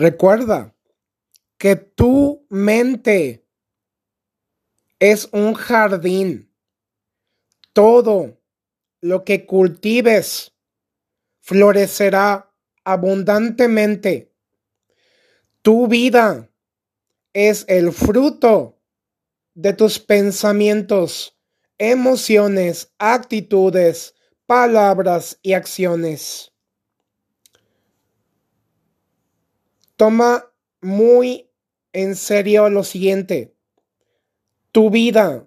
Recuerda 0.00 0.74
que 1.58 1.76
tu 1.76 2.46
mente 2.48 3.46
es 4.98 5.28
un 5.30 5.52
jardín. 5.52 6.50
Todo 7.74 8.40
lo 9.02 9.26
que 9.26 9.44
cultives 9.44 10.54
florecerá 11.40 12.50
abundantemente. 12.82 14.32
Tu 15.60 15.86
vida 15.86 16.50
es 17.34 17.66
el 17.68 17.92
fruto 17.92 18.80
de 19.52 19.74
tus 19.74 19.98
pensamientos, 19.98 21.38
emociones, 21.76 22.90
actitudes, 22.98 24.14
palabras 24.46 25.38
y 25.42 25.52
acciones. 25.52 26.50
Toma 30.00 30.50
muy 30.80 31.50
en 31.92 32.16
serio 32.16 32.70
lo 32.70 32.84
siguiente. 32.84 33.54
Tu 34.72 34.88
vida 34.88 35.46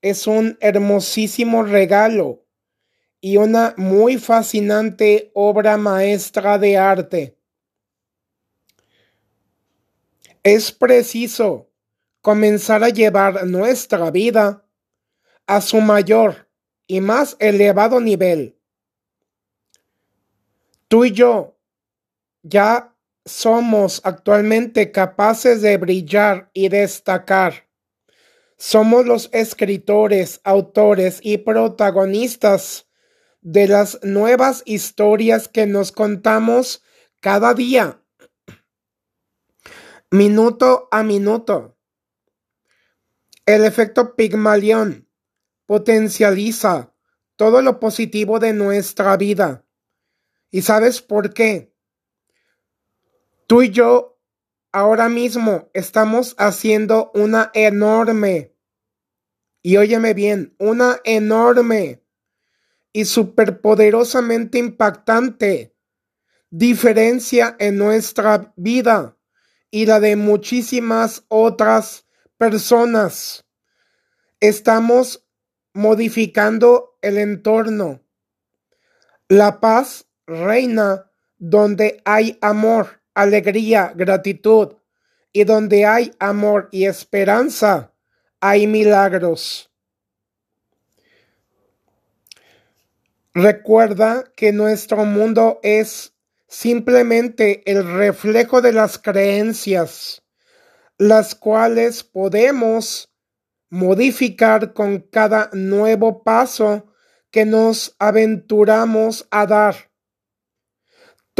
es 0.00 0.26
un 0.26 0.56
hermosísimo 0.62 1.64
regalo 1.64 2.46
y 3.20 3.36
una 3.36 3.74
muy 3.76 4.16
fascinante 4.16 5.30
obra 5.34 5.76
maestra 5.76 6.56
de 6.56 6.78
arte. 6.78 7.36
Es 10.44 10.72
preciso 10.72 11.68
comenzar 12.22 12.82
a 12.82 12.88
llevar 12.88 13.46
nuestra 13.46 14.10
vida 14.10 14.64
a 15.46 15.60
su 15.60 15.78
mayor 15.82 16.48
y 16.86 17.02
más 17.02 17.36
elevado 17.38 18.00
nivel. 18.00 18.56
Tú 20.88 21.04
y 21.04 21.12
yo 21.12 21.58
ya 22.42 22.89
somos 23.24 24.00
actualmente 24.04 24.92
capaces 24.92 25.62
de 25.62 25.76
brillar 25.76 26.50
y 26.52 26.68
destacar. 26.68 27.68
Somos 28.56 29.06
los 29.06 29.30
escritores, 29.32 30.40
autores 30.44 31.20
y 31.22 31.38
protagonistas 31.38 32.88
de 33.40 33.68
las 33.68 33.98
nuevas 34.02 34.62
historias 34.66 35.48
que 35.48 35.66
nos 35.66 35.92
contamos 35.92 36.82
cada 37.20 37.54
día, 37.54 38.02
minuto 40.10 40.88
a 40.90 41.02
minuto. 41.02 41.78
El 43.46 43.64
efecto 43.64 44.14
Pigmalión 44.14 45.08
potencializa 45.66 46.94
todo 47.36 47.62
lo 47.62 47.80
positivo 47.80 48.38
de 48.38 48.52
nuestra 48.52 49.16
vida. 49.16 49.64
¿Y 50.50 50.62
sabes 50.62 51.00
por 51.00 51.32
qué? 51.32 51.69
Tú 53.50 53.62
y 53.62 53.70
yo 53.70 54.16
ahora 54.70 55.08
mismo 55.08 55.70
estamos 55.74 56.36
haciendo 56.38 57.10
una 57.14 57.50
enorme, 57.52 58.54
y 59.60 59.76
óyeme 59.76 60.14
bien, 60.14 60.54
una 60.60 61.00
enorme 61.02 62.00
y 62.92 63.06
superpoderosamente 63.06 64.58
impactante 64.58 65.74
diferencia 66.50 67.56
en 67.58 67.76
nuestra 67.76 68.52
vida 68.54 69.18
y 69.68 69.84
la 69.84 69.98
de 69.98 70.14
muchísimas 70.14 71.24
otras 71.26 72.06
personas. 72.38 73.46
Estamos 74.38 75.26
modificando 75.72 76.96
el 77.02 77.18
entorno. 77.18 78.00
La 79.26 79.58
paz 79.58 80.06
reina 80.24 81.10
donde 81.36 82.00
hay 82.04 82.38
amor, 82.42 82.99
alegría, 83.14 83.92
gratitud, 83.94 84.74
y 85.32 85.44
donde 85.44 85.86
hay 85.86 86.12
amor 86.18 86.68
y 86.72 86.86
esperanza, 86.86 87.92
hay 88.40 88.66
milagros. 88.66 89.70
Recuerda 93.32 94.24
que 94.34 94.52
nuestro 94.52 95.04
mundo 95.04 95.60
es 95.62 96.14
simplemente 96.48 97.62
el 97.70 97.84
reflejo 97.96 98.60
de 98.60 98.72
las 98.72 98.98
creencias, 98.98 100.22
las 100.98 101.36
cuales 101.36 102.02
podemos 102.02 103.08
modificar 103.68 104.72
con 104.72 104.98
cada 104.98 105.48
nuevo 105.52 106.24
paso 106.24 106.92
que 107.30 107.44
nos 107.44 107.94
aventuramos 108.00 109.28
a 109.30 109.46
dar. 109.46 109.89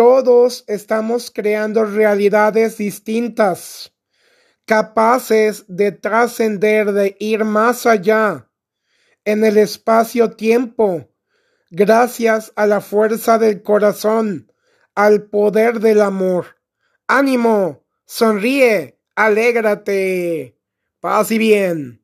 Todos 0.00 0.64
estamos 0.66 1.30
creando 1.30 1.84
realidades 1.84 2.78
distintas, 2.78 3.94
capaces 4.64 5.66
de 5.68 5.92
trascender, 5.92 6.92
de 6.92 7.16
ir 7.20 7.44
más 7.44 7.84
allá 7.84 8.48
en 9.26 9.44
el 9.44 9.58
espacio-tiempo 9.58 11.06
gracias 11.68 12.50
a 12.56 12.66
la 12.66 12.80
fuerza 12.80 13.36
del 13.36 13.62
corazón, 13.62 14.50
al 14.94 15.24
poder 15.24 15.80
del 15.80 16.00
amor. 16.00 16.56
Ánimo, 17.06 17.84
sonríe, 18.06 18.98
alégrate. 19.14 20.56
Paz 21.00 21.30
y 21.30 21.36
bien. 21.36 21.99